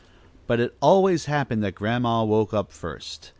But 0.47 0.59
it 0.59 0.75
always 0.81 1.25
happened 1.25 1.63
that 1.63 1.75
Grandma 1.75 2.23
woke 2.23 2.55
up 2.55 2.71
first. 2.71 3.29